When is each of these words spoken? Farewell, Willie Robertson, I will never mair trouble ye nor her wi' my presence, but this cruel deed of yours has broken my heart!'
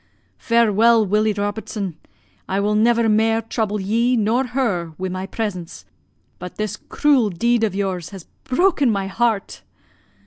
Farewell, 0.39 1.05
Willie 1.05 1.31
Robertson, 1.33 1.95
I 2.49 2.59
will 2.59 2.73
never 2.73 3.07
mair 3.07 3.39
trouble 3.39 3.79
ye 3.79 4.17
nor 4.17 4.47
her 4.47 4.93
wi' 4.97 5.09
my 5.09 5.27
presence, 5.27 5.85
but 6.39 6.55
this 6.55 6.75
cruel 6.75 7.29
deed 7.29 7.63
of 7.63 7.75
yours 7.75 8.09
has 8.09 8.25
broken 8.43 8.89
my 8.89 9.05
heart!' 9.05 9.61